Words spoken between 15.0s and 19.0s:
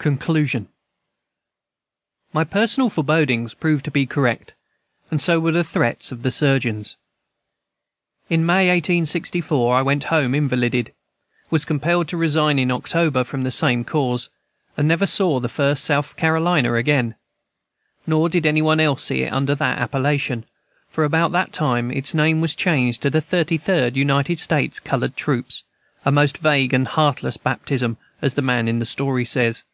saw the First South Carolina again. Nor did any one